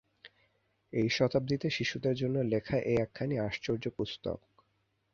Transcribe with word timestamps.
এই 0.93 1.07
শতাব্দীতে 1.09 1.67
শিশুদের 1.69 2.15
জন্য 2.15 2.37
লেখা 2.53 2.77
এ 2.83 2.93
একখানি 3.01 3.35
আশ্চর্য 3.39 3.83
পুস্তক। 3.89 4.39